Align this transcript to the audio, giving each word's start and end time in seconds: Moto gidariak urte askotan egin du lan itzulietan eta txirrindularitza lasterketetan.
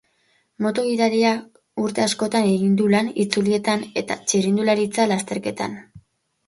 Moto 0.65 0.85
gidariak 0.87 1.83
urte 1.83 2.05
askotan 2.07 2.49
egin 2.55 2.73
du 2.81 2.89
lan 2.95 3.13
itzulietan 3.27 3.87
eta 4.03 4.21
txirrindularitza 4.31 5.11
lasterketetan. 5.15 5.83